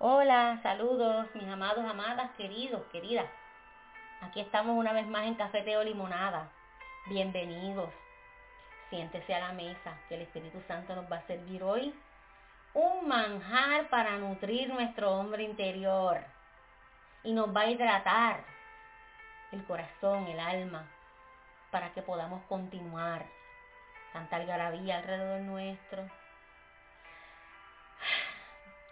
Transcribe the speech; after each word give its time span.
Hola, 0.00 0.60
saludos, 0.62 1.26
mis 1.34 1.48
amados, 1.48 1.84
amadas, 1.84 2.30
queridos, 2.36 2.86
queridas. 2.92 3.26
Aquí 4.20 4.38
estamos 4.38 4.76
una 4.76 4.92
vez 4.92 5.08
más 5.08 5.26
en 5.26 5.34
Cafeteo 5.34 5.82
Limonada. 5.82 6.48
Bienvenidos. 7.06 7.90
Siéntese 8.90 9.34
a 9.34 9.40
la 9.40 9.52
mesa, 9.54 9.98
que 10.08 10.14
el 10.14 10.22
Espíritu 10.22 10.62
Santo 10.68 10.94
nos 10.94 11.10
va 11.10 11.16
a 11.16 11.26
servir 11.26 11.64
hoy 11.64 11.92
un 12.74 13.08
manjar 13.08 13.88
para 13.88 14.16
nutrir 14.18 14.72
nuestro 14.72 15.10
hombre 15.10 15.42
interior. 15.42 16.22
Y 17.24 17.32
nos 17.32 17.48
va 17.48 17.62
a 17.62 17.70
hidratar 17.70 18.44
el 19.50 19.64
corazón, 19.64 20.28
el 20.28 20.38
alma, 20.38 20.86
para 21.72 21.92
que 21.92 22.02
podamos 22.02 22.44
continuar. 22.44 23.26
Tanta 24.12 24.36
algarabía 24.36 24.98
alrededor 24.98 25.40
nuestro 25.40 26.08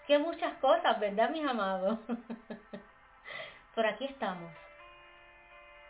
que 0.06 0.18
muchas 0.18 0.54
cosas, 0.58 0.98
¿verdad, 1.00 1.30
mis 1.30 1.46
amados? 1.46 1.98
Por 3.74 3.86
aquí 3.86 4.04
estamos. 4.04 4.50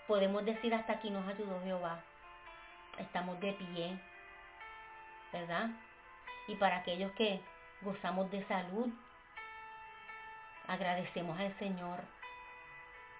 Podemos 0.07 0.45
decir 0.45 0.74
hasta 0.74 0.95
aquí 0.95 1.11
nos 1.11 1.27
ayudó 1.29 1.61
Jehová. 1.62 2.01
Estamos 2.98 3.38
de 3.41 3.52
pie, 3.52 3.98
¿verdad? 5.33 5.69
Y 6.48 6.55
para 6.57 6.79
aquellos 6.79 7.12
que 7.12 7.41
gozamos 7.83 8.30
de 8.30 8.45
salud, 8.47 8.88
agradecemos 10.66 11.38
al 11.38 11.57
Señor 11.59 12.01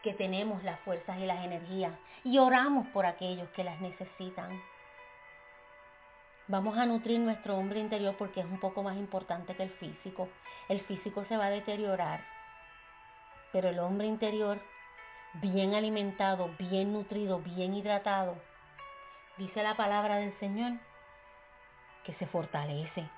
que 0.02 0.15
tenemos 0.15 0.62
las 0.65 0.80
fuerzas 0.80 1.18
y 1.18 1.26
las 1.26 1.45
energías 1.45 1.92
y 2.24 2.38
oramos 2.38 2.87
por 2.88 3.06
aquellos 3.06 3.48
que 3.51 3.65
las 3.65 3.80
necesitan. 3.80 4.62
Vamos 6.48 6.78
a 6.78 6.86
nutrir 6.86 7.18
nuestro 7.18 7.56
hombre 7.56 7.80
interior 7.80 8.14
porque 8.16 8.41
es 8.41 8.46
un 8.46 8.60
poco 8.60 8.84
más 8.84 8.96
importante 8.96 9.56
que 9.56 9.64
el 9.64 9.70
físico. 9.70 10.28
El 10.68 10.80
físico 10.82 11.24
se 11.24 11.37
va 11.37 11.46
a 11.46 11.50
deteriorar, 11.50 12.24
pero 13.52 13.68
el 13.68 13.80
hombre 13.80 14.07
interior, 14.07 14.60
bien 15.34 15.74
alimentado, 15.74 16.51
bien 16.59 16.93
nutrido, 16.93 17.40
bien 17.40 17.74
hidratado, 17.74 18.37
dice 19.38 19.62
la 19.65 19.76
palabra 19.76 20.16
del 20.16 20.38
Señor, 20.38 20.74
que 22.04 22.15
se 22.15 22.26
fortalece. 22.26 23.09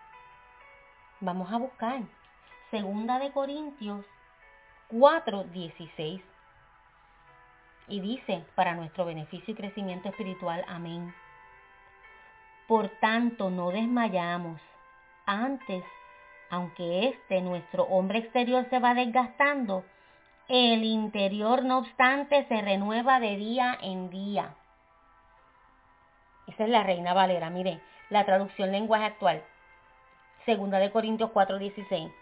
Vamos 1.20 1.53
a 1.53 1.58
buscar 1.58 2.00
Segunda 2.70 3.19
de 3.19 3.31
Corintios 3.33 4.06
4, 4.88 5.44
16. 5.44 6.22
Y 7.88 8.00
dice, 8.00 8.44
para 8.55 8.75
nuestro 8.75 9.05
beneficio 9.05 9.53
y 9.53 9.56
crecimiento 9.56 10.08
espiritual, 10.08 10.64
amén. 10.66 11.14
Por 12.69 12.91
tanto, 13.00 13.48
no 13.48 13.70
desmayamos. 13.70 14.61
Antes, 15.24 15.83
aunque 16.50 17.08
este, 17.08 17.41
nuestro 17.41 17.84
hombre 17.84 18.19
exterior, 18.19 18.66
se 18.69 18.78
va 18.78 18.92
desgastando, 18.92 19.84
el 20.48 20.84
interior, 20.84 21.64
no 21.64 21.78
obstante, 21.78 22.47
se 22.47 22.60
renueva 22.60 23.20
de 23.20 23.36
día 23.36 23.78
en 23.80 24.10
día. 24.10 24.55
Esa 26.47 26.64
es 26.64 26.70
la 26.70 26.83
Reina 26.83 27.14
Valera. 27.14 27.50
Mire, 27.50 27.80
la 28.10 28.25
traducción 28.25 28.70
lenguaje 28.70 29.05
actual. 29.05 29.42
Segunda 30.44 30.78
de 30.78 30.91
Corintios 30.91 31.30
4:16. 31.30 32.12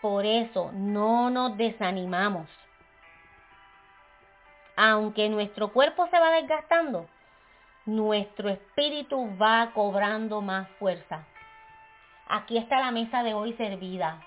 Por 0.00 0.26
eso 0.26 0.70
no 0.72 1.30
nos 1.30 1.56
desanimamos. 1.56 2.48
Aunque 4.76 5.28
nuestro 5.28 5.72
cuerpo 5.72 6.06
se 6.08 6.18
va 6.18 6.30
desgastando, 6.30 7.08
nuestro 7.86 8.48
espíritu 8.48 9.36
va 9.40 9.70
cobrando 9.72 10.42
más 10.42 10.68
fuerza. 10.80 11.24
Aquí 12.28 12.58
está 12.58 12.80
la 12.80 12.90
mesa 12.90 13.22
de 13.22 13.32
hoy 13.32 13.52
servida. 13.52 14.20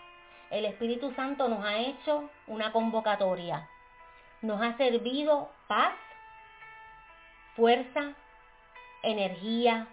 El 0.50 0.64
Espíritu 0.64 1.12
Santo 1.14 1.50
nos 1.50 1.64
ha 1.66 1.78
hecho 1.78 2.30
una 2.48 2.72
convocatoria. 2.72 3.68
Nos 4.42 4.62
ha 4.62 4.78
servido 4.78 5.52
paz, 5.68 5.94
fuerza, 7.58 8.14
energía, 9.04 9.88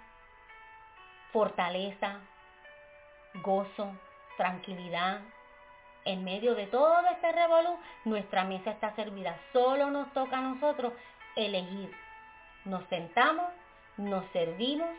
fortaleza, 1.33 2.21
gozo, 3.43 3.91
tranquilidad. 4.37 5.21
En 6.05 6.23
medio 6.23 6.55
de 6.55 6.69
todo 6.69 7.05
este 7.11 7.33
revolú, 7.33 7.77
nuestra 8.05 8.45
mesa 8.45 8.71
está 8.71 8.95
servida. 8.95 9.37
Solo 9.53 9.91
nos 9.91 10.13
toca 10.13 10.39
a 10.39 10.43
nosotros 10.43 10.93
elegir 11.35 12.06
nos 12.67 12.85
sentamos, 12.89 13.47
nos 13.97 14.25
servimos, 14.33 14.91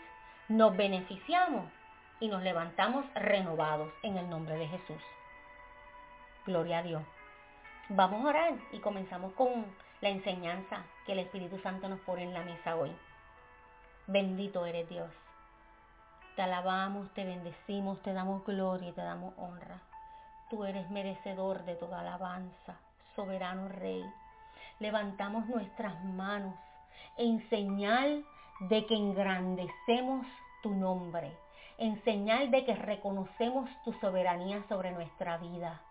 nos 0.48 0.76
beneficiamos 0.76 1.66
y 2.20 2.30
nos 2.30 2.42
levantamos 2.42 3.06
renovados 3.14 3.92
en 4.04 4.18
el 4.18 4.30
nombre 4.30 4.56
de 4.56 4.68
Jesús. 4.68 5.02
Gloria 6.46 6.80
a 6.80 6.84
Dios. 6.84 7.04
Vamos 7.90 8.26
a 8.26 8.30
orar 8.30 8.54
y 8.72 8.80
comenzamos 8.80 9.34
con 9.34 9.66
la 10.02 10.10
enseñanza 10.10 10.84
que 11.06 11.12
el 11.12 11.20
Espíritu 11.20 11.60
Santo 11.60 11.90
nos 11.90 12.00
pone 12.02 12.24
en 12.24 12.34
la 12.34 12.44
mesa 12.44 12.76
hoy. 12.76 12.92
Bendito 14.08 14.66
eres 14.66 14.88
Dios. 14.88 15.12
Te 16.38 16.44
alabamos, 16.44 17.14
te 17.14 17.26
bendecimos, 17.26 18.02
te 18.02 18.14
damos 18.14 18.46
gloria 18.46 18.90
y 18.90 18.94
te 18.94 19.02
damos 19.02 19.34
honra. 19.38 19.82
Tú 20.50 20.64
eres 20.64 20.90
merecedor 20.90 21.66
de 21.66 21.76
toda 21.76 22.00
alabanza, 22.00 22.80
soberano 23.16 23.68
Rey. 23.68 24.06
Levantamos 24.80 25.48
nuestras 25.48 26.02
manos 26.06 26.54
en 27.18 27.48
señal 27.50 28.26
de 28.60 28.86
que 28.86 28.96
engrandecemos 28.96 30.26
tu 30.64 30.72
nombre, 30.72 31.32
en 31.78 32.04
señal 32.04 32.52
de 32.52 32.66
que 32.66 32.76
reconocemos 32.76 33.70
tu 33.84 33.94
soberanía 33.94 34.64
sobre 34.68 34.92
nuestra 34.92 35.38
vida. 35.38 35.82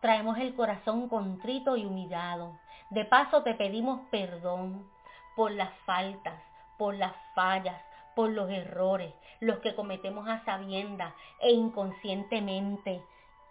Traemos 0.00 0.38
el 0.38 0.54
corazón 0.54 1.08
contrito 1.08 1.76
y 1.76 1.84
humillado. 1.84 2.58
De 2.90 3.04
paso 3.04 3.42
te 3.42 3.54
pedimos 3.54 4.00
perdón 4.10 4.86
por 5.34 5.50
las 5.50 5.72
faltas, 5.86 6.40
por 6.78 6.94
las 6.94 7.14
fallas, 7.34 7.80
por 8.14 8.30
los 8.30 8.50
errores, 8.50 9.12
los 9.40 9.58
que 9.58 9.74
cometemos 9.74 10.28
a 10.28 10.44
sabienda 10.44 11.14
e 11.40 11.52
inconscientemente, 11.52 13.02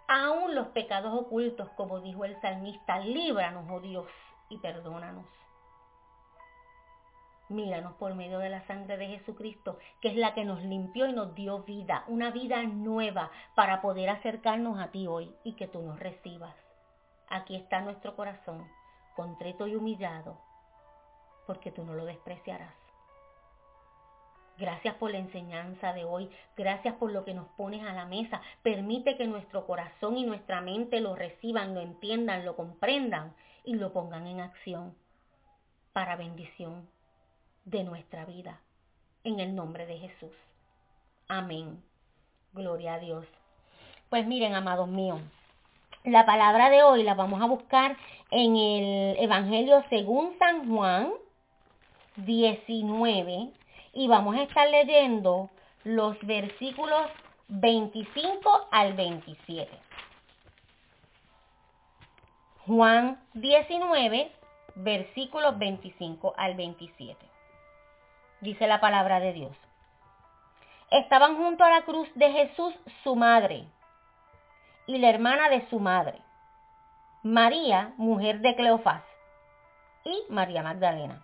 aún 0.07 0.56
los 0.56 0.68
pecados 0.68 1.13
ocultos, 1.13 1.69
como 1.75 2.00
dijo 2.00 2.25
el 2.25 2.40
salmista, 2.41 3.00
líbranos, 3.00 3.66
oh 3.69 3.79
Dios, 3.79 4.07
y 4.50 4.57
perdónanos. 4.57 5.25
Míranos 7.53 7.94
por 7.94 8.16
medio 8.16 8.40
de 8.40 8.50
la 8.50 8.66
sangre 8.66 8.97
de 8.97 9.08
Jesucristo, 9.08 9.78
que 10.02 10.09
es 10.09 10.16
la 10.16 10.34
que 10.34 10.44
nos 10.44 10.64
limpió 10.64 11.06
y 11.06 11.14
nos 11.14 11.36
dio 11.36 11.59
vida, 11.59 12.03
una 12.08 12.31
vida 12.31 12.64
nueva 12.64 13.30
para 13.53 13.80
poder 13.80 14.09
acercarnos 14.09 14.80
a 14.80 14.90
ti 14.90 15.06
hoy 15.06 15.31
y 15.44 15.53
que 15.53 15.68
tú 15.68 15.84
nos 15.84 16.00
recibas. 16.00 16.56
Aquí 17.30 17.56
está 17.56 17.81
nuestro 17.81 18.16
corazón, 18.16 18.68
contrito 19.16 19.68
y 19.68 19.75
humillado, 19.75 20.40
porque 21.46 21.72
tú 21.72 21.84
no 21.84 21.94
lo 21.94 22.06
despreciarás. 22.06 22.74
Gracias 24.58 24.96
por 24.96 25.12
la 25.12 25.20
enseñanza 25.20 25.94
de 25.94 26.06
hoy, 26.06 26.31
gracias 26.58 26.96
por 26.96 27.12
lo 27.12 27.24
que 27.24 27.35
nos 27.35 27.47
pones 27.50 27.85
a 27.85 27.94
la 27.94 28.06
mesa. 28.06 28.41
Permite 28.64 29.16
que 29.16 29.28
nuestro 29.28 29.68
corazón 29.68 30.18
y 30.18 30.25
nuestra 30.25 30.59
mente 30.62 31.02
lo 31.02 31.16
reciban, 31.16 31.75
lo 31.75 31.81
entiendan, 31.81 32.46
lo 32.46 32.56
comprendan 32.56 33.35
y 33.64 33.75
lo 33.75 33.94
pongan 33.94 34.25
en 34.25 34.41
acción 34.41 34.96
para 35.94 36.16
bendición 36.16 36.88
de 37.66 37.84
nuestra 37.84 38.25
vida. 38.25 38.59
En 39.24 39.40
el 39.40 39.56
nombre 39.56 39.85
de 39.85 39.97
Jesús. 39.97 40.34
Amén. 41.28 41.81
Gloria 42.53 42.96
a 42.96 43.00
Dios. 43.00 43.25
Pues 44.09 44.28
miren, 44.28 44.53
amados 44.53 44.88
míos, 44.88 45.22
la 46.03 46.25
palabra 46.25 46.69
de 46.69 46.84
hoy 46.84 47.03
la 47.03 47.13
vamos 47.13 47.41
a 47.41 47.46
buscar 47.46 47.97
en 48.29 48.56
el 48.56 49.18
Evangelio 49.18 49.84
según 49.90 50.38
San 50.38 50.69
Juan 50.69 51.13
19 52.18 53.50
y 53.94 54.07
vamos 54.07 54.35
a 54.35 54.44
estar 54.44 54.69
leyendo 54.69 55.50
los 55.84 56.19
versículos 56.22 57.07
25 57.47 58.68
al 58.72 58.94
27. 58.94 59.69
Juan 62.67 63.20
19, 63.34 64.32
versículos 64.76 65.58
25 65.58 66.34
al 66.38 66.55
27 66.55 67.33
dice 68.43 68.67
la 68.67 68.79
palabra 68.79 69.19
de 69.19 69.34
Dios. 69.34 69.57
Estaban 70.91 71.37
junto 71.37 71.63
a 71.63 71.69
la 71.69 71.81
cruz 71.84 72.07
de 72.13 72.31
Jesús 72.31 72.73
su 73.03 73.16
madre 73.16 73.66
y 74.85 74.97
la 74.97 75.09
hermana 75.09 75.49
de 75.49 75.67
su 75.69 75.79
madre, 75.79 76.19
María, 77.23 77.93
mujer 77.97 78.41
de 78.41 78.55
Cleofás, 78.55 79.01
y 80.03 80.23
María 80.29 80.61
Magdalena. 80.61 81.23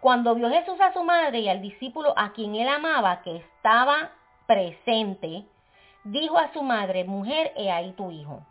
Cuando 0.00 0.34
vio 0.34 0.50
Jesús 0.50 0.80
a 0.80 0.92
su 0.92 1.04
madre 1.04 1.38
y 1.38 1.48
al 1.48 1.62
discípulo 1.62 2.12
a 2.16 2.32
quien 2.32 2.56
él 2.56 2.68
amaba 2.68 3.22
que 3.22 3.36
estaba 3.36 4.10
presente, 4.46 5.44
dijo 6.02 6.36
a 6.36 6.52
su 6.52 6.62
madre, 6.62 7.04
mujer, 7.04 7.52
he 7.56 7.70
ahí 7.70 7.92
tu 7.92 8.10
hijo. 8.10 8.44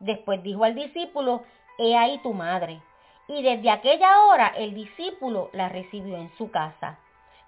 Después 0.00 0.42
dijo 0.42 0.64
al 0.64 0.74
discípulo, 0.74 1.44
he 1.78 1.94
ahí 1.96 2.18
tu 2.22 2.32
madre. 2.32 2.80
Y 3.28 3.42
desde 3.42 3.70
aquella 3.70 4.22
hora 4.24 4.48
el 4.56 4.74
discípulo 4.74 5.50
la 5.52 5.68
recibió 5.68 6.16
en 6.16 6.30
su 6.36 6.50
casa. 6.50 6.98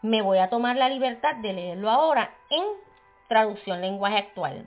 Me 0.02 0.22
voy 0.22 0.38
a 0.38 0.48
tomar 0.48 0.76
la 0.76 0.88
libertad 0.88 1.36
de 1.36 1.52
leerlo 1.52 1.90
ahora 1.90 2.34
en 2.50 2.64
traducción 3.28 3.80
lenguaje 3.80 4.18
actual. 4.18 4.66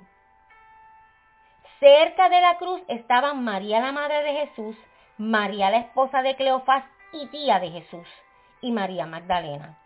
Cerca 1.79 2.29
de 2.29 2.41
la 2.41 2.57
cruz 2.57 2.81
estaban 2.87 3.43
María 3.43 3.79
la 3.79 3.91
madre 3.91 4.21
de 4.23 4.33
Jesús, 4.33 4.75
María 5.17 5.69
la 5.69 5.77
esposa 5.77 6.21
de 6.21 6.35
Cleofás 6.35 6.83
y 7.13 7.27
tía 7.27 7.59
de 7.59 7.71
Jesús, 7.71 8.07
y 8.61 8.71
María 8.71 9.05
Magdalena. 9.05 9.77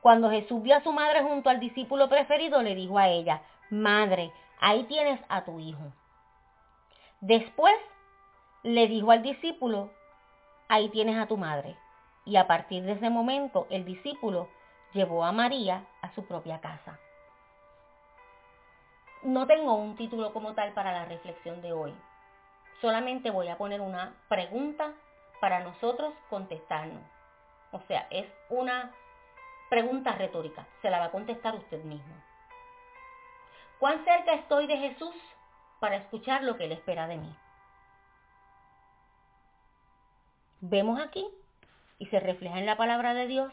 Cuando 0.00 0.30
Jesús 0.30 0.62
vio 0.62 0.76
a 0.76 0.82
su 0.82 0.92
madre 0.92 1.22
junto 1.22 1.50
al 1.50 1.58
discípulo 1.58 2.08
preferido, 2.08 2.62
le 2.62 2.74
dijo 2.74 2.98
a 2.98 3.08
ella, 3.08 3.42
Madre, 3.70 4.32
ahí 4.60 4.84
tienes 4.84 5.20
a 5.28 5.44
tu 5.44 5.58
hijo. 5.58 5.92
Después 7.20 7.74
le 8.62 8.86
dijo 8.86 9.10
al 9.10 9.22
discípulo, 9.22 9.90
ahí 10.68 10.88
tienes 10.90 11.18
a 11.18 11.26
tu 11.26 11.36
madre. 11.36 11.76
Y 12.24 12.36
a 12.36 12.46
partir 12.46 12.84
de 12.84 12.92
ese 12.92 13.10
momento 13.10 13.66
el 13.70 13.84
discípulo 13.84 14.48
llevó 14.92 15.24
a 15.24 15.32
María 15.32 15.84
a 16.02 16.14
su 16.14 16.24
propia 16.26 16.60
casa. 16.60 16.98
No 19.22 19.46
tengo 19.46 19.74
un 19.74 19.96
título 19.96 20.32
como 20.32 20.54
tal 20.54 20.72
para 20.72 20.92
la 20.92 21.04
reflexión 21.06 21.60
de 21.60 21.72
hoy. 21.72 21.94
Solamente 22.80 23.30
voy 23.30 23.48
a 23.48 23.58
poner 23.58 23.80
una 23.80 24.14
pregunta 24.28 24.92
para 25.40 25.60
nosotros 25.60 26.14
contestarnos. 26.30 27.02
O 27.72 27.80
sea, 27.88 28.06
es 28.10 28.26
una 28.48 28.92
pregunta 29.68 30.12
retórica. 30.12 30.66
Se 30.82 30.90
la 30.90 30.98
va 30.98 31.06
a 31.06 31.10
contestar 31.10 31.54
usted 31.56 31.82
mismo. 31.82 32.14
¿Cuán 33.78 34.04
cerca 34.04 34.34
estoy 34.34 34.66
de 34.66 34.76
Jesús 34.76 35.14
para 35.80 35.96
escuchar 35.96 36.42
lo 36.42 36.56
que 36.56 36.64
Él 36.64 36.72
espera 36.72 37.06
de 37.06 37.16
mí? 37.16 37.36
Vemos 40.60 41.00
aquí, 41.00 41.26
y 41.98 42.06
se 42.06 42.20
refleja 42.20 42.58
en 42.58 42.66
la 42.66 42.76
palabra 42.76 43.14
de 43.14 43.26
Dios, 43.26 43.52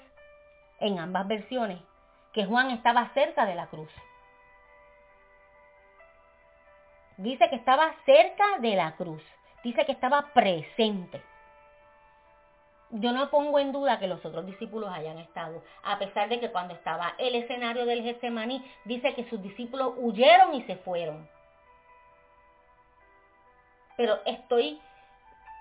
en 0.79 0.99
ambas 0.99 1.27
versiones, 1.27 1.79
que 2.33 2.45
Juan 2.45 2.71
estaba 2.71 3.09
cerca 3.13 3.45
de 3.45 3.55
la 3.55 3.67
cruz. 3.67 3.91
Dice 7.17 7.49
que 7.49 7.55
estaba 7.55 7.93
cerca 8.05 8.59
de 8.59 8.75
la 8.75 8.95
cruz. 8.95 9.23
Dice 9.63 9.85
que 9.85 9.93
estaba 9.93 10.33
presente. 10.33 11.23
Yo 12.91 13.11
no 13.11 13.29
pongo 13.29 13.57
en 13.59 13.71
duda 13.71 13.99
que 13.99 14.07
los 14.07 14.23
otros 14.23 14.45
discípulos 14.45 14.89
hayan 14.91 15.17
estado, 15.17 15.63
a 15.83 15.97
pesar 15.97 16.29
de 16.29 16.39
que 16.39 16.51
cuando 16.51 16.73
estaba 16.73 17.15
el 17.17 17.35
escenario 17.35 17.85
del 17.85 18.03
Getsemaní, 18.03 18.63
dice 18.83 19.13
que 19.15 19.27
sus 19.29 19.41
discípulos 19.41 19.93
huyeron 19.97 20.53
y 20.53 20.63
se 20.63 20.75
fueron. 20.77 21.27
Pero 23.97 24.19
estoy, 24.25 24.79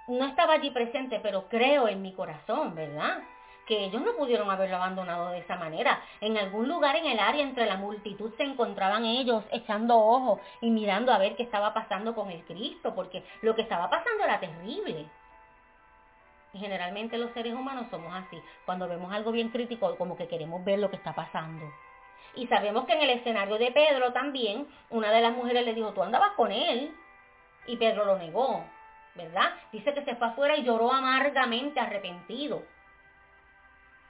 no 0.08 0.26
estaba 0.26 0.54
allí 0.54 0.70
presente, 0.70 1.20
pero 1.20 1.48
creo 1.48 1.88
en 1.88 2.02
mi 2.02 2.12
corazón, 2.12 2.74
¿verdad? 2.74 3.22
que 3.66 3.84
ellos 3.84 4.02
no 4.02 4.14
pudieron 4.14 4.50
haberlo 4.50 4.76
abandonado 4.76 5.30
de 5.30 5.38
esa 5.38 5.56
manera. 5.56 6.02
En 6.20 6.36
algún 6.36 6.68
lugar 6.68 6.96
en 6.96 7.06
el 7.06 7.18
área 7.18 7.42
entre 7.42 7.66
la 7.66 7.76
multitud 7.76 8.32
se 8.36 8.42
encontraban 8.42 9.04
ellos 9.04 9.44
echando 9.50 9.96
ojos 9.98 10.40
y 10.60 10.70
mirando 10.70 11.12
a 11.12 11.18
ver 11.18 11.36
qué 11.36 11.42
estaba 11.44 11.72
pasando 11.72 12.14
con 12.14 12.30
el 12.30 12.44
Cristo, 12.44 12.94
porque 12.94 13.24
lo 13.42 13.54
que 13.54 13.62
estaba 13.62 13.88
pasando 13.88 14.24
era 14.24 14.40
terrible. 14.40 15.06
Y 16.52 16.58
generalmente 16.58 17.18
los 17.18 17.32
seres 17.32 17.54
humanos 17.54 17.86
somos 17.90 18.14
así. 18.14 18.40
Cuando 18.64 18.86
vemos 18.86 19.12
algo 19.12 19.32
bien 19.32 19.48
crítico, 19.48 19.96
como 19.96 20.16
que 20.16 20.28
queremos 20.28 20.64
ver 20.64 20.78
lo 20.78 20.90
que 20.90 20.96
está 20.96 21.12
pasando. 21.12 21.64
Y 22.36 22.46
sabemos 22.46 22.84
que 22.84 22.92
en 22.92 23.02
el 23.02 23.10
escenario 23.10 23.58
de 23.58 23.72
Pedro 23.72 24.12
también, 24.12 24.66
una 24.90 25.10
de 25.10 25.20
las 25.20 25.32
mujeres 25.32 25.64
le 25.64 25.74
dijo, 25.74 25.92
tú 25.92 26.02
andabas 26.02 26.32
con 26.32 26.52
él. 26.52 26.94
Y 27.66 27.76
Pedro 27.76 28.04
lo 28.04 28.18
negó, 28.18 28.64
¿verdad? 29.14 29.52
Dice 29.72 29.94
que 29.94 30.04
se 30.04 30.16
fue 30.16 30.28
afuera 30.28 30.56
y 30.56 30.64
lloró 30.64 30.92
amargamente 30.92 31.80
arrepentido. 31.80 32.62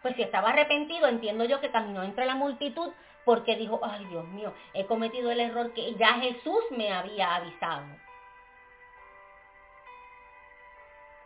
Pues 0.03 0.17
si 0.17 0.23
estaba 0.23 0.51
arrepentido, 0.51 1.09
entiendo 1.09 1.45
yo 1.45 1.61
que 1.61 1.71
caminó 1.71 2.03
entre 2.03 2.27
la 2.27 2.35
multitud 2.35 2.93
porque 3.25 3.56
dijo, 3.56 3.81
ay 3.83 4.05
Dios 4.06 4.27
mío, 4.29 4.53
he 4.75 4.85
cometido 4.85 5.31
el 5.31 5.41
error 5.41 5.73
que 5.73 5.95
ya 5.95 6.15
Jesús 6.15 6.65
me 6.71 6.93
había 6.93 7.37
avisado. 7.37 7.87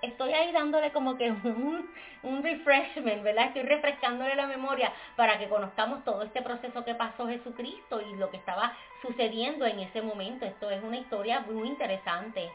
Estoy 0.00 0.32
ahí 0.32 0.52
dándole 0.52 0.92
como 0.92 1.18
que 1.18 1.28
un, 1.44 1.90
un 2.22 2.42
refreshment, 2.42 3.24
¿verdad? 3.24 3.46
Estoy 3.46 3.62
refrescándole 3.62 4.36
la 4.36 4.46
memoria 4.46 4.92
para 5.16 5.38
que 5.38 5.48
conozcamos 5.48 6.04
todo 6.04 6.22
este 6.22 6.40
proceso 6.42 6.84
que 6.84 6.94
pasó 6.94 7.26
Jesucristo 7.26 8.00
y 8.00 8.14
lo 8.14 8.30
que 8.30 8.36
estaba 8.36 8.72
sucediendo 9.02 9.66
en 9.66 9.80
ese 9.80 10.02
momento. 10.02 10.46
Esto 10.46 10.70
es 10.70 10.82
una 10.84 10.98
historia 10.98 11.40
muy 11.40 11.66
interesante. 11.66 12.48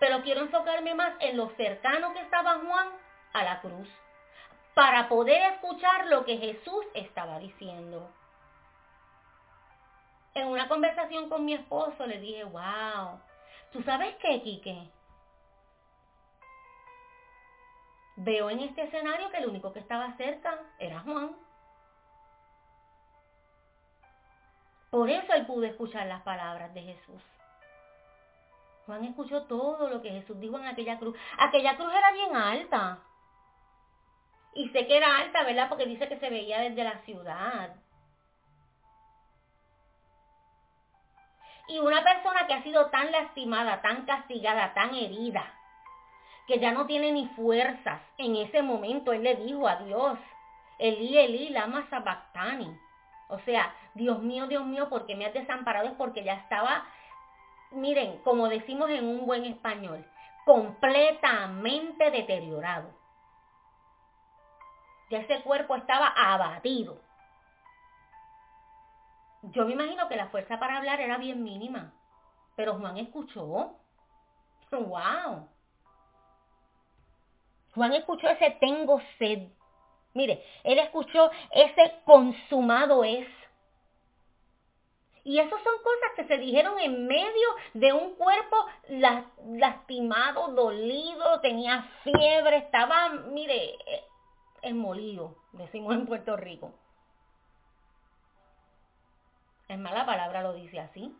Pero 0.00 0.22
quiero 0.22 0.40
enfocarme 0.40 0.94
más 0.94 1.14
en 1.20 1.36
lo 1.36 1.50
cercano 1.50 2.12
que 2.12 2.20
estaba 2.22 2.58
Juan 2.58 2.88
a 3.34 3.44
la 3.44 3.60
cruz 3.60 3.88
para 4.74 5.08
poder 5.08 5.52
escuchar 5.52 6.06
lo 6.06 6.24
que 6.24 6.38
Jesús 6.38 6.86
estaba 6.94 7.38
diciendo. 7.38 8.10
En 10.34 10.48
una 10.48 10.68
conversación 10.68 11.28
con 11.28 11.44
mi 11.44 11.54
esposo 11.54 12.06
le 12.06 12.18
dije, 12.18 12.44
wow, 12.44 13.20
¿tú 13.72 13.82
sabes 13.82 14.16
qué, 14.16 14.40
Quique? 14.42 14.90
Veo 18.16 18.48
en 18.50 18.60
este 18.60 18.84
escenario 18.84 19.30
que 19.30 19.38
el 19.38 19.48
único 19.48 19.72
que 19.72 19.80
estaba 19.80 20.16
cerca 20.16 20.58
era 20.78 21.00
Juan. 21.00 21.36
Por 24.90 25.10
eso 25.10 25.32
él 25.34 25.46
pudo 25.46 25.64
escuchar 25.64 26.06
las 26.06 26.22
palabras 26.22 26.72
de 26.74 26.82
Jesús. 26.82 27.22
Juan 28.90 29.04
escuchó 29.04 29.44
todo 29.44 29.88
lo 29.88 30.02
que 30.02 30.10
Jesús 30.10 30.38
dijo 30.40 30.58
en 30.58 30.66
aquella 30.66 30.98
cruz. 30.98 31.16
Aquella 31.38 31.76
cruz 31.76 31.92
era 31.94 32.10
bien 32.10 32.34
alta. 32.34 32.98
Y 34.54 34.68
sé 34.70 34.86
que 34.88 34.96
era 34.96 35.18
alta, 35.18 35.44
¿verdad? 35.44 35.68
Porque 35.68 35.86
dice 35.86 36.08
que 36.08 36.18
se 36.18 36.28
veía 36.28 36.58
desde 36.58 36.82
la 36.82 36.98
ciudad. 37.02 37.76
Y 41.68 41.78
una 41.78 42.02
persona 42.02 42.48
que 42.48 42.54
ha 42.54 42.62
sido 42.64 42.86
tan 42.86 43.12
lastimada, 43.12 43.80
tan 43.80 44.04
castigada, 44.06 44.74
tan 44.74 44.92
herida, 44.92 45.44
que 46.48 46.58
ya 46.58 46.72
no 46.72 46.86
tiene 46.86 47.12
ni 47.12 47.28
fuerzas, 47.28 48.02
en 48.18 48.34
ese 48.34 48.60
momento 48.60 49.12
él 49.12 49.22
le 49.22 49.36
dijo 49.36 49.68
a 49.68 49.76
Dios, 49.76 50.18
Elí, 50.80 51.16
Elí, 51.16 51.50
lama 51.50 51.86
sabactani. 51.88 52.76
O 53.28 53.38
sea, 53.40 53.72
Dios 53.94 54.20
mío, 54.20 54.48
Dios 54.48 54.66
mío, 54.66 54.88
¿por 54.88 55.06
qué 55.06 55.14
me 55.14 55.26
has 55.26 55.32
desamparado? 55.32 55.86
Es 55.86 55.94
porque 55.94 56.24
ya 56.24 56.34
estaba, 56.34 56.84
miren, 57.72 58.18
como 58.22 58.48
decimos 58.48 58.90
en 58.90 59.06
un 59.06 59.26
buen 59.26 59.44
español, 59.44 60.04
completamente 60.44 62.10
deteriorado. 62.10 62.90
Ya 65.10 65.18
ese 65.18 65.42
cuerpo 65.42 65.76
estaba 65.76 66.06
abatido. 66.06 67.00
Yo 69.42 69.64
me 69.64 69.72
imagino 69.72 70.08
que 70.08 70.16
la 70.16 70.28
fuerza 70.28 70.58
para 70.58 70.76
hablar 70.76 71.00
era 71.00 71.16
bien 71.18 71.42
mínima, 71.42 71.92
pero 72.56 72.74
Juan 72.78 72.98
escuchó. 72.98 73.76
¡Wow! 74.70 75.48
Juan 77.74 77.92
escuchó 77.94 78.28
ese 78.28 78.50
tengo 78.60 79.00
sed. 79.18 79.48
Mire, 80.14 80.44
él 80.64 80.78
escuchó 80.78 81.30
ese 81.52 82.00
consumado 82.04 83.04
es. 83.04 83.26
Y 85.24 85.38
esas 85.38 85.62
son 85.62 85.74
cosas 85.82 86.10
que 86.16 86.24
se 86.24 86.38
dijeron 86.38 86.78
en 86.78 87.06
medio 87.06 87.48
de 87.74 87.92
un 87.92 88.14
cuerpo 88.14 88.56
lastimado, 88.88 90.48
dolido, 90.48 91.40
tenía 91.40 91.82
fiebre, 92.02 92.56
estaba, 92.56 93.10
mire, 93.10 93.76
es 94.62 94.74
molido, 94.74 95.36
decimos 95.52 95.94
en 95.94 96.06
Puerto 96.06 96.36
Rico. 96.36 96.72
Es 99.68 99.78
mala 99.78 100.04
palabra 100.04 100.42
lo 100.42 100.52
dice 100.54 100.80
así. 100.80 101.14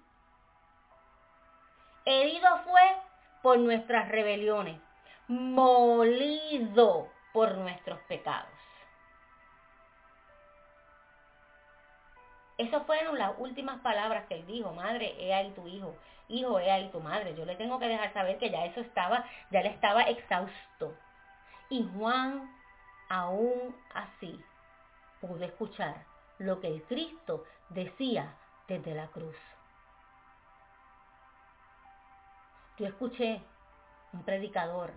Herido 2.04 2.48
fue 2.64 2.96
por 3.42 3.58
nuestras 3.58 4.08
rebeliones, 4.08 4.80
molido 5.28 7.08
por 7.32 7.56
nuestros 7.58 8.00
pecados. 8.08 8.59
Esas 12.60 12.84
fueron 12.84 13.16
las 13.16 13.32
últimas 13.38 13.80
palabras 13.80 14.26
que 14.26 14.34
él 14.34 14.46
dijo, 14.46 14.70
madre, 14.74 15.16
he 15.18 15.32
ahí 15.32 15.50
tu 15.52 15.66
hijo, 15.66 15.96
hijo, 16.28 16.60
he 16.60 16.70
ahí 16.70 16.90
tu 16.90 17.00
madre. 17.00 17.34
Yo 17.34 17.46
le 17.46 17.56
tengo 17.56 17.78
que 17.78 17.88
dejar 17.88 18.12
saber 18.12 18.36
que 18.36 18.50
ya 18.50 18.66
eso 18.66 18.80
estaba, 18.80 19.24
ya 19.50 19.62
le 19.62 19.70
estaba 19.70 20.02
exhausto. 20.02 20.94
Y 21.70 21.88
Juan 21.94 22.54
aún 23.08 23.74
así 23.94 24.38
pude 25.22 25.46
escuchar 25.46 26.04
lo 26.36 26.60
que 26.60 26.66
el 26.66 26.82
Cristo 26.82 27.44
decía 27.70 28.34
desde 28.68 28.94
la 28.94 29.06
cruz. 29.06 29.36
Yo 32.76 32.88
escuché 32.88 33.40
un 34.12 34.22
predicador 34.22 34.92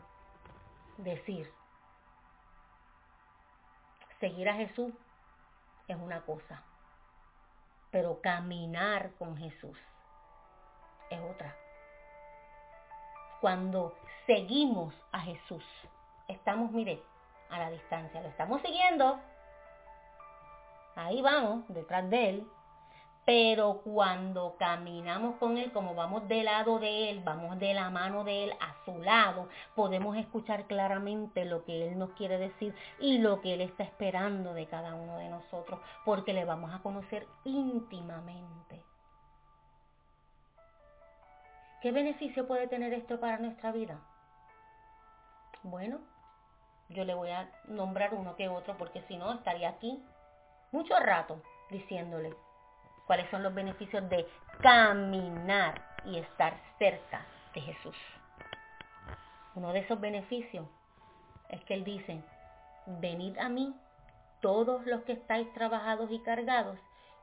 decir, 0.98 1.50
seguir 4.20 4.50
a 4.50 4.55
Jesús 4.55 4.93
es 5.88 5.96
una 5.96 6.20
cosa, 6.24 6.62
pero 7.93 8.19
caminar 8.21 9.12
con 9.19 9.38
Jesús 9.38 9.77
es 11.12 11.19
otra. 11.21 11.55
Cuando 13.39 13.95
seguimos 14.25 14.95
a 15.12 15.19
Jesús, 15.19 15.63
estamos, 16.27 16.71
mire, 16.71 17.03
a 17.51 17.59
la 17.59 17.69
distancia. 17.69 18.19
Lo 18.19 18.29
estamos 18.29 18.63
siguiendo. 18.63 19.19
Ahí 20.95 21.21
vamos, 21.21 21.65
detrás 21.67 22.09
de 22.09 22.29
él. 22.29 22.47
Pero 23.25 23.81
cuando 23.83 24.55
caminamos 24.57 25.35
con 25.37 25.57
Él, 25.57 25.71
como 25.71 25.95
vamos 25.95 26.27
del 26.27 26.45
lado 26.45 26.79
de 26.79 27.09
Él, 27.09 27.21
vamos 27.23 27.57
de 27.57 27.73
la 27.73 27.89
mano 27.89 28.25
de 28.25 28.43
Él 28.43 28.53
a 28.59 28.75
su 28.83 29.01
lado, 29.01 29.47
podemos 29.75 30.17
escuchar 30.17 30.65
claramente 30.65 31.45
lo 31.45 31.63
que 31.63 31.87
Él 31.87 31.97
nos 31.97 32.09
quiere 32.11 32.37
decir 32.37 32.75
y 32.99 33.19
lo 33.19 33.39
que 33.41 33.53
Él 33.53 33.61
está 33.61 33.83
esperando 33.83 34.53
de 34.53 34.65
cada 34.67 34.93
uno 34.95 35.17
de 35.17 35.29
nosotros, 35.29 35.79
porque 36.03 36.33
le 36.33 36.43
vamos 36.43 36.73
a 36.73 36.79
conocer 36.79 37.25
íntimamente. 37.45 38.83
¿Qué 41.81 41.91
beneficio 41.91 42.45
puede 42.45 42.67
tener 42.67 42.93
esto 42.93 43.19
para 43.19 43.37
nuestra 43.37 43.71
vida? 43.71 43.99
Bueno, 45.63 45.99
yo 46.89 47.05
le 47.05 47.13
voy 47.13 47.29
a 47.29 47.49
nombrar 47.67 48.13
uno 48.13 48.35
que 48.35 48.49
otro 48.49 48.77
porque 48.77 49.01
si 49.07 49.15
no 49.15 49.31
estaría 49.31 49.69
aquí 49.69 50.03
mucho 50.71 50.97
rato 50.99 51.41
diciéndole 51.69 52.35
cuáles 53.07 53.29
son 53.29 53.43
los 53.43 53.53
beneficios 53.53 54.07
de 54.10 54.27
caminar 54.62 55.81
y 56.05 56.17
estar 56.19 56.57
cerca 56.77 57.25
de 57.53 57.62
Jesús. 57.62 57.95
Uno 59.55 59.72
de 59.74 59.79
esos 59.79 60.00
beneficios 60.00 60.65
es 61.50 61.63
que 61.65 61.75
Él 61.75 61.83
dice, 61.83 62.22
venid 62.86 63.38
a 63.38 63.50
mí 63.50 63.75
todos 64.41 64.86
los 64.86 65.03
que 65.03 65.13
estáis 65.13 65.51
trabajados 65.53 66.12
y 66.12 66.19
cargados, 66.19 66.77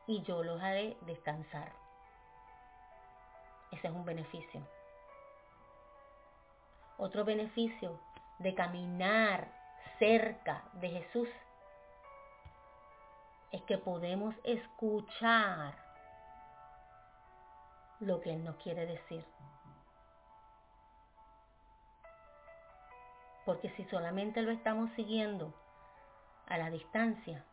y 0.07 0.23
yo 0.23 0.43
los 0.43 0.61
haré 0.63 0.97
descansar. 1.03 1.71
Ese 3.73 3.87
es 3.87 3.93
un 3.93 4.05
beneficio. 4.05 4.61
Otro 6.99 7.25
beneficio 7.25 8.01
de 8.39 8.55
caminar 8.55 9.49
cerca 9.99 10.63
de 10.75 10.89
Jesús 10.89 11.29
es 13.53 13.63
que 13.63 13.79
podemos 13.79 14.35
escuchar 14.45 15.75
lo 18.01 18.21
que 18.21 18.33
Él 18.33 18.45
nos 18.45 18.57
quiere 18.57 18.87
decir. 18.87 19.25
Porque 23.45 23.71
si 23.71 23.85
solamente 23.85 24.43
lo 24.43 24.51
estamos 24.51 24.91
siguiendo 24.93 25.53
a 26.47 26.59
la 26.59 26.71
distancia, 26.71 27.45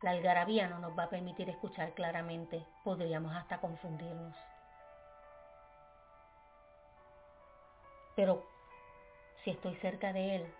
la 0.00 0.12
algarabía 0.12 0.68
no 0.68 0.78
nos 0.78 0.96
va 0.96 1.04
a 1.04 1.10
permitir 1.10 1.50
escuchar 1.50 1.92
claramente, 1.92 2.64
podríamos 2.84 3.34
hasta 3.34 3.60
confundirnos. 3.60 4.34
Pero 8.14 8.44
si 9.42 9.50
estoy 9.50 9.76
cerca 9.76 10.12
de 10.12 10.36
Él, 10.36 10.54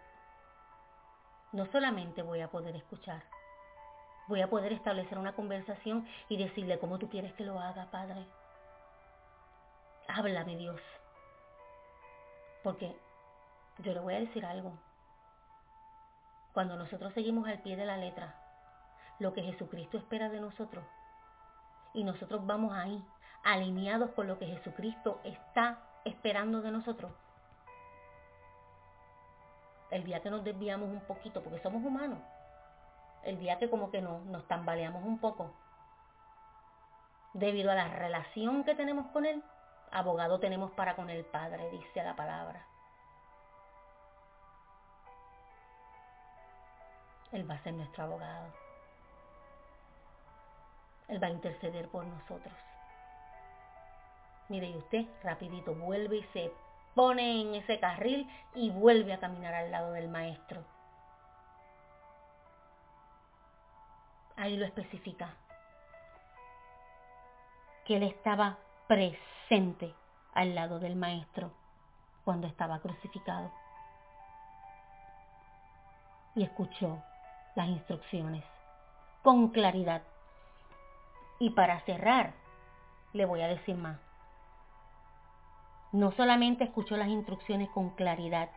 no 1.53 1.67
solamente 1.67 2.23
voy 2.23 2.41
a 2.41 2.51
poder 2.51 2.77
escuchar, 2.77 3.23
voy 4.29 4.43
a 4.43 4.51
poder 4.51 4.73
establecer 4.73 5.19
una 5.19 5.35
conversación 5.35 6.07
y 6.29 6.37
decirle 6.37 6.79
cómo 6.79 6.99
tú 6.99 7.09
quieres 7.09 7.33
que 7.35 7.45
lo 7.45 7.59
haga, 7.59 7.91
Padre. 7.91 8.27
Háblame, 10.07 10.57
Dios. 10.57 10.81
Porque 12.63 12.95
yo 13.79 13.93
le 13.93 14.01
voy 14.01 14.15
a 14.15 14.21
decir 14.21 14.45
algo. 14.45 14.73
Cuando 16.53 16.77
nosotros 16.77 17.13
seguimos 17.15 17.49
al 17.49 17.63
pie 17.63 17.77
de 17.77 17.87
la 17.87 17.97
letra 17.97 18.35
lo 19.19 19.33
que 19.33 19.43
Jesucristo 19.43 19.97
espera 19.99 20.29
de 20.29 20.41
nosotros 20.41 20.85
y 21.93 22.05
nosotros 22.05 22.47
vamos 22.47 22.73
ahí 22.73 23.05
alineados 23.45 24.11
con 24.11 24.29
lo 24.29 24.39
que 24.39 24.47
Jesucristo 24.47 25.21
está 25.25 25.79
esperando 26.05 26.61
de 26.61 26.71
nosotros, 26.71 27.13
el 29.91 30.05
día 30.05 30.21
que 30.21 30.31
nos 30.31 30.45
desviamos 30.45 30.91
un 30.91 31.01
poquito, 31.01 31.43
porque 31.43 31.61
somos 31.61 31.83
humanos, 31.83 32.19
el 33.25 33.39
día 33.39 33.59
que 33.59 33.71
como 33.71 33.91
que 33.91 34.01
no, 34.01 34.21
nos 34.21 34.47
tambaleamos 34.49 35.05
un 35.05 35.19
poco, 35.19 35.53
debido 37.33 37.71
a 37.71 37.75
la 37.75 37.89
relación 37.89 38.65
que 38.65 38.75
tenemos 38.75 39.07
con 39.09 39.27
Él, 39.27 39.43
abogado 39.91 40.41
tenemos 40.41 40.71
para 40.73 40.97
con 40.97 41.11
el 41.11 41.25
Padre, 41.25 41.71
dice 41.71 42.03
la 42.03 42.17
palabra. 42.17 42.65
Él 47.33 47.49
va 47.49 47.55
a 47.55 47.63
ser 47.63 47.75
nuestro 47.75 48.05
abogado. 48.05 48.47
Él 51.09 51.23
va 51.23 51.27
a 51.27 51.31
interceder 51.31 51.89
por 51.89 52.05
nosotros. 52.05 52.55
Mire, 54.49 54.69
y 54.69 54.77
usted 54.79 55.07
rapidito 55.23 55.75
vuelve 55.75 56.17
y 56.17 56.23
se 56.33 56.53
pone 56.95 57.43
en 57.43 57.55
ese 57.55 57.79
carril 57.79 58.29
y 58.55 58.71
vuelve 58.71 59.13
a 59.13 59.21
caminar 59.21 59.55
al 59.55 59.71
lado 59.71 59.93
del 59.93 60.09
maestro. 60.09 60.65
Ahí 64.39 64.57
lo 64.57 64.65
especifica. 64.65 65.35
Que 67.85 67.97
él 67.97 68.05
estaba 68.05 68.59
presente 68.87 69.93
al 70.33 70.55
lado 70.55 70.79
del 70.79 70.95
maestro 70.95 71.51
cuando 72.25 72.47
estaba 72.47 72.79
crucificado. 72.79 73.51
Y 76.37 76.45
escuchó 76.45 77.03
las 77.57 77.67
instrucciones 77.67 78.45
con 79.25 79.49
claridad. 79.49 80.03
Y 81.41 81.51
para 81.51 81.81
cerrar, 81.81 82.33
le 83.15 83.25
voy 83.25 83.41
a 83.41 83.49
decir 83.49 83.77
más. 83.77 83.99
No 85.91 86.13
solamente 86.13 86.63
escuchó 86.63 86.97
las 86.97 87.09
instrucciones 87.09 87.71
con 87.71 87.91
claridad, 87.91 88.51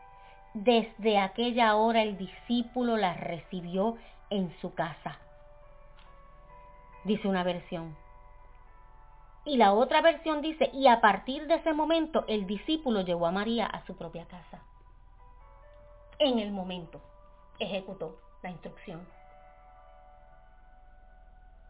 desde 0.54 1.18
aquella 1.18 1.76
hora 1.76 2.04
el 2.04 2.20
discípulo 2.20 2.98
las 2.98 3.20
recibió 3.20 3.98
en 4.30 4.56
su 4.60 4.76
casa. 4.76 5.18
Dice 7.03 7.27
una 7.27 7.43
versión. 7.43 7.96
Y 9.43 9.58
la 9.58 9.74
otra 9.74 10.01
versión 10.01 10.41
dice, 10.41 10.70
y 10.72 10.88
a 10.88 11.01
partir 11.01 11.48
de 11.48 11.55
ese 11.55 11.74
momento 11.74 12.25
el 12.27 12.46
discípulo 12.46 13.01
llevó 13.01 13.25
a 13.25 13.31
María 13.31 13.65
a 13.65 13.84
su 13.86 13.96
propia 13.96 14.25
casa. 14.25 14.62
En 16.20 16.38
el 16.38 16.51
momento 16.51 17.01
ejecutó 17.58 18.17
la 18.43 18.51
instrucción. 18.51 19.08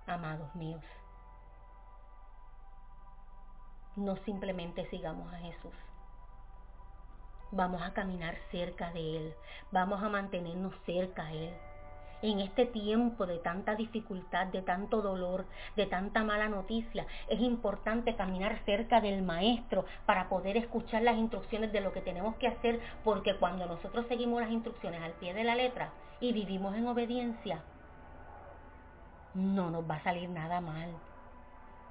Amados 0.06 0.54
míos, 0.56 0.84
no 3.96 4.18
simplemente 4.18 4.90
sigamos 4.90 5.34
a 5.34 5.38
Jesús. 5.38 5.74
Vamos 7.52 7.82
a 7.82 7.94
caminar 7.94 8.36
cerca 8.50 8.92
de 8.92 9.18
Él, 9.18 9.36
vamos 9.72 10.02
a 10.02 10.10
mantenernos 10.10 10.74
cerca 10.86 11.26
a 11.26 11.32
Él. 11.32 11.54
En 12.22 12.40
este 12.40 12.66
tiempo 12.66 13.26
de 13.26 13.40
tanta 13.40 13.76
dificultad, 13.76 14.48
de 14.48 14.62
tanto 14.62 15.02
dolor, 15.02 15.46
de 15.76 15.88
tanta 15.88 16.24
mala 16.24 16.50
noticia, 16.50 17.06
es 17.28 17.40
importante 17.40 18.16
caminar 18.16 18.60
cerca 18.66 19.02
del 19.02 19.24
Maestro 19.24 19.86
para 20.06 20.30
poder 20.30 20.58
escuchar 20.58 21.02
las 21.02 21.18
instrucciones 21.18 21.72
de 21.72 21.82
lo 21.82 21.92
que 21.94 22.02
tenemos 22.02 22.36
que 22.36 22.48
hacer, 22.48 22.80
porque 23.04 23.36
cuando 23.38 23.66
nosotros 23.66 24.06
seguimos 24.08 24.42
las 24.42 24.52
instrucciones 24.52 25.02
al 25.02 25.14
pie 25.14 25.34
de 25.34 25.44
la 25.44 25.56
letra 25.56 25.92
y 26.20 26.32
vivimos 26.34 26.76
en 26.76 26.88
obediencia, 26.88 27.64
no 29.34 29.72
nos 29.72 29.90
va 29.90 29.96
a 29.96 30.04
salir 30.04 30.30
nada 30.30 30.62
mal 30.62 30.92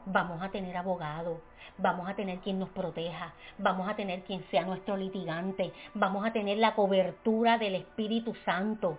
vamos 0.06 0.42
a 0.42 0.50
tener 0.50 0.76
abogado, 0.76 1.40
vamos 1.78 2.08
a 2.08 2.14
tener 2.14 2.38
quien 2.40 2.58
nos 2.58 2.68
proteja, 2.70 3.34
vamos 3.58 3.88
a 3.88 3.96
tener 3.96 4.22
quien 4.22 4.44
sea 4.50 4.64
nuestro 4.64 4.96
litigante, 4.96 5.72
vamos 5.94 6.26
a 6.26 6.32
tener 6.32 6.58
la 6.58 6.75
cobertura 6.75 7.58
del 7.58 7.76
Espíritu 7.76 8.34
Santo. 8.44 8.99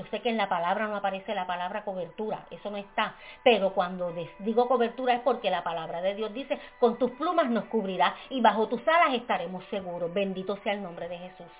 Yo 0.00 0.06
sé 0.06 0.22
que 0.22 0.30
en 0.30 0.38
la 0.38 0.48
palabra 0.48 0.86
no 0.86 0.96
aparece 0.96 1.34
la 1.34 1.46
palabra 1.46 1.84
cobertura, 1.84 2.46
eso 2.50 2.70
no 2.70 2.78
está, 2.78 3.16
pero 3.44 3.74
cuando 3.74 4.10
digo 4.38 4.66
cobertura 4.66 5.12
es 5.12 5.20
porque 5.20 5.50
la 5.50 5.62
palabra 5.62 6.00
de 6.00 6.14
Dios 6.14 6.32
dice, 6.32 6.58
con 6.78 6.98
tus 6.98 7.10
plumas 7.10 7.50
nos 7.50 7.66
cubrirá 7.66 8.16
y 8.30 8.40
bajo 8.40 8.66
tus 8.66 8.80
alas 8.88 9.12
estaremos 9.12 9.62
seguros. 9.66 10.10
Bendito 10.14 10.56
sea 10.62 10.72
el 10.72 10.82
nombre 10.82 11.06
de 11.06 11.18
Jesús. 11.18 11.52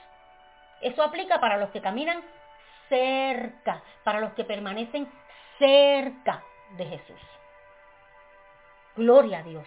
Eso 0.80 1.02
aplica 1.02 1.38
para 1.38 1.59
los 1.59 1.68
que 1.68 1.82
caminan 1.82 2.23
cerca, 2.88 3.82
para 4.04 4.20
los 4.20 4.32
que 4.32 4.44
permanecen 4.44 5.06
cerca 5.59 6.42
de 6.78 6.87
Jesús. 6.87 7.20
Gloria 8.97 9.40
a 9.40 9.42
Dios. 9.42 9.66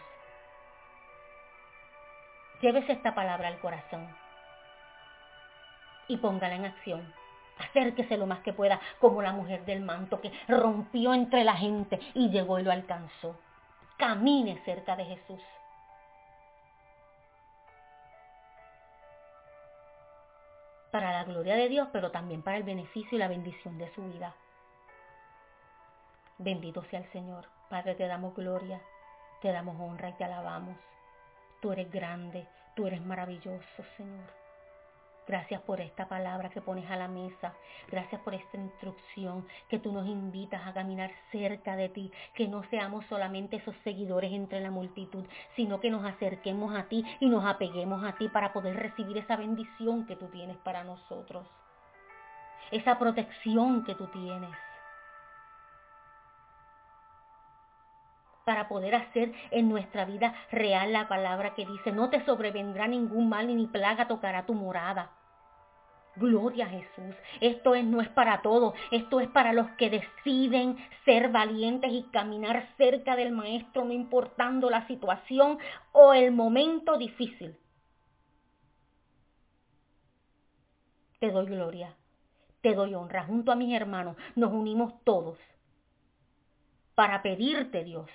Llévese 2.59 2.93
esta 2.93 3.13
palabra 3.13 3.49
al 3.49 3.59
corazón 3.59 4.07
y 6.07 6.17
póngala 6.17 6.55
en 6.55 6.65
acción. 6.65 7.22
Acérquese 7.69 8.17
lo 8.17 8.25
más 8.25 8.39
que 8.39 8.53
pueda, 8.53 8.79
como 8.99 9.21
la 9.21 9.31
mujer 9.31 9.65
del 9.65 9.81
manto 9.81 10.21
que 10.21 10.31
rompió 10.47 11.13
entre 11.13 11.43
la 11.43 11.55
gente 11.55 11.99
y 12.13 12.29
llegó 12.29 12.59
y 12.59 12.63
lo 12.63 12.71
alcanzó. 12.71 13.35
Camine 13.97 14.61
cerca 14.65 14.95
de 14.95 15.05
Jesús. 15.05 15.41
Para 20.91 21.11
la 21.11 21.23
gloria 21.23 21.55
de 21.55 21.69
Dios, 21.69 21.87
pero 21.91 22.11
también 22.11 22.43
para 22.43 22.57
el 22.57 22.63
beneficio 22.63 23.15
y 23.15 23.19
la 23.19 23.27
bendición 23.27 23.77
de 23.77 23.91
su 23.93 24.03
vida. 24.03 24.35
Bendito 26.37 26.83
sea 26.85 26.99
el 26.99 27.11
Señor. 27.11 27.45
Padre, 27.69 27.95
te 27.95 28.05
damos 28.05 28.35
gloria. 28.35 28.79
Te 29.41 29.51
damos 29.51 29.75
honra 29.79 30.09
y 30.09 30.13
te 30.13 30.23
alabamos. 30.23 30.77
Tú 31.61 31.71
eres 31.71 31.91
grande, 31.91 32.47
tú 32.75 32.87
eres 32.87 33.01
maravilloso, 33.01 33.83
Señor. 33.97 34.42
Gracias 35.25 35.61
por 35.61 35.79
esta 35.79 36.07
palabra 36.07 36.49
que 36.49 36.61
pones 36.61 36.89
a 36.91 36.97
la 36.97 37.07
mesa. 37.07 37.53
Gracias 37.89 38.19
por 38.21 38.33
esta 38.33 38.57
instrucción 38.57 39.47
que 39.69 39.79
tú 39.79 39.91
nos 39.93 40.05
invitas 40.07 40.65
a 40.67 40.73
caminar 40.73 41.11
cerca 41.31 41.75
de 41.75 41.89
ti. 41.89 42.11
Que 42.33 42.47
no 42.47 42.63
seamos 42.69 43.05
solamente 43.05 43.57
esos 43.57 43.75
seguidores 43.83 44.31
entre 44.33 44.59
la 44.59 44.71
multitud, 44.71 45.25
sino 45.55 45.79
que 45.79 45.89
nos 45.89 46.03
acerquemos 46.05 46.75
a 46.75 46.83
ti 46.83 47.05
y 47.19 47.29
nos 47.29 47.45
apeguemos 47.45 48.03
a 48.03 48.13
ti 48.17 48.27
para 48.27 48.51
poder 48.51 48.75
recibir 48.75 49.17
esa 49.17 49.37
bendición 49.37 50.05
que 50.05 50.15
tú 50.15 50.27
tienes 50.27 50.57
para 50.57 50.83
nosotros. 50.83 51.47
Esa 52.71 52.99
protección 52.99 53.83
que 53.85 53.95
tú 53.95 54.07
tienes. 54.07 54.49
Para 58.45 58.67
poder 58.67 58.95
hacer 58.95 59.33
en 59.51 59.69
nuestra 59.69 60.05
vida 60.05 60.33
real 60.51 60.93
la 60.93 61.07
palabra 61.07 61.53
que 61.55 61.65
dice, 61.65 61.91
no 61.91 62.09
te 62.09 62.23
sobrevendrá 62.25 62.87
ningún 62.87 63.29
mal 63.29 63.47
ni 63.47 63.67
plaga 63.67 64.07
tocará 64.07 64.45
tu 64.45 64.53
morada. 64.53 65.11
Gloria 66.15 66.65
a 66.65 66.69
Jesús. 66.69 67.15
Esto 67.41 67.73
es, 67.73 67.83
no 67.83 67.99
es 67.99 68.09
para 68.09 68.41
todos, 68.41 68.75
esto 68.91 69.19
es 69.19 69.27
para 69.29 69.51
los 69.51 69.67
que 69.71 69.89
deciden 69.89 70.77
ser 71.05 71.29
valientes 71.29 71.91
y 71.91 72.03
caminar 72.11 72.67
cerca 72.77 73.15
del 73.15 73.31
Maestro, 73.31 73.83
no 73.83 73.93
importando 73.93 74.69
la 74.69 74.85
situación 74.85 75.57
o 75.91 76.13
el 76.13 76.31
momento 76.31 76.97
difícil. 76.97 77.57
Te 81.19 81.31
doy 81.31 81.47
gloria, 81.47 81.95
te 82.61 82.75
doy 82.75 82.93
honra. 82.93 83.23
Junto 83.23 83.51
a 83.51 83.55
mis 83.55 83.73
hermanos 83.73 84.15
nos 84.35 84.51
unimos 84.51 84.93
todos 85.03 85.39
para 86.93 87.23
pedirte, 87.23 87.83
Dios, 87.83 88.09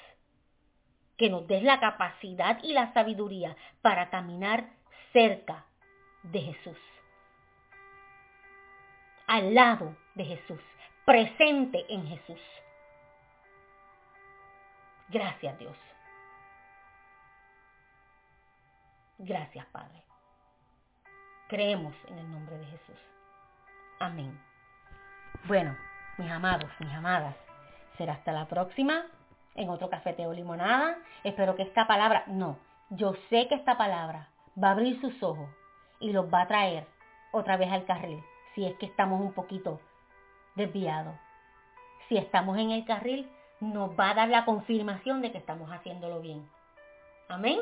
que 1.19 1.29
nos 1.29 1.47
des 1.47 1.63
la 1.63 1.81
capacidad 1.81 2.59
y 2.63 2.73
la 2.73 2.93
sabiduría 2.95 3.57
para 3.83 4.09
caminar 4.09 4.71
cerca 5.13 5.67
de 6.23 6.41
Jesús. 6.41 6.79
Al 9.27 9.53
lado 9.53 9.95
de 10.15 10.25
Jesús, 10.25 10.61
presente 11.05 11.85
en 11.93 12.07
Jesús. 12.07 12.41
Gracias 15.09 15.59
Dios. 15.59 15.77
Gracias 19.19 19.67
Padre. 19.67 20.03
Creemos 21.49 21.95
en 22.07 22.19
el 22.19 22.31
nombre 22.31 22.57
de 22.59 22.67
Jesús. 22.67 22.99
Amén. 23.99 24.41
Bueno, 25.45 25.77
mis 26.19 26.31
amados, 26.31 26.71
mis 26.79 26.93
amadas, 26.93 27.35
será 27.97 28.15
hasta 28.15 28.33
la 28.33 28.47
próxima 28.47 29.07
en 29.59 29.69
otro 29.69 29.91
cafeteo 29.91 30.33
limonada. 30.33 30.97
Espero 31.25 31.57
que 31.57 31.63
esta 31.63 31.87
palabra, 31.87 32.25
no, 32.27 32.59
yo 32.91 33.15
sé 33.29 33.49
que 33.49 33.57
esta 33.57 33.77
palabra 33.77 34.29
va 34.63 34.69
a 34.69 34.73
abrir 34.73 35.01
sus 35.01 35.23
ojos 35.23 35.49
y 36.01 36.13
los 36.13 36.33
va 36.33 36.43
a 36.43 36.49
traer 36.49 36.87
otra 37.33 37.57
vez 37.57 37.71
al 37.71 37.85
carril, 37.85 38.23
si 38.55 38.65
es 38.65 38.75
que 38.77 38.87
estamos 38.87 39.21
un 39.21 39.33
poquito 39.33 39.81
desviados. 40.55 41.15
Si 42.09 42.17
estamos 42.17 42.57
en 42.57 42.71
el 42.71 42.85
carril, 42.85 43.31
nos 43.61 43.91
va 43.99 44.11
a 44.11 44.15
dar 44.15 44.29
la 44.29 44.45
confirmación 44.45 45.21
de 45.21 45.33
que 45.33 45.39
estamos 45.39 45.71
haciéndolo 45.71 46.21
bien. 46.21 46.49
Amén. 47.29 47.59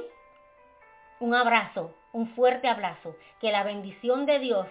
Un 1.19 1.35
abrazo, 1.35 1.95
un 2.13 2.29
fuerte 2.35 2.69
abrazo. 2.69 3.17
Que 3.41 3.51
la 3.51 3.65
bendición 3.65 4.27
de 4.27 4.39
Dios 4.39 4.67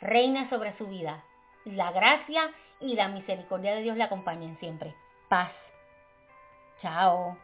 reine 0.00 0.48
sobre 0.48 0.76
su 0.78 0.86
vida. 0.86 1.22
La 1.64 1.92
gracia 1.92 2.50
y 2.80 2.94
la 2.94 3.08
misericordia 3.08 3.74
de 3.74 3.82
Dios 3.82 3.96
le 3.96 4.04
acompañen 4.04 4.58
siempre. 4.58 4.94
Paz. 5.28 5.52
Ciao! 6.82 7.36